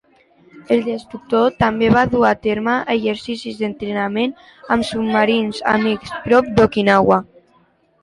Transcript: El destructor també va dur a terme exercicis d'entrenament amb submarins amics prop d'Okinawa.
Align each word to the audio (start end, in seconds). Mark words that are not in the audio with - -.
El 0.75 0.79
destructor 0.85 1.53
també 1.59 1.89
va 1.97 2.05
dur 2.15 2.23
a 2.31 2.31
terme 2.47 2.79
exercicis 2.95 3.61
d'entrenament 3.61 4.35
amb 4.79 4.91
submarins 4.93 5.65
amics 5.77 6.21
prop 6.29 6.53
d'Okinawa. 6.61 7.25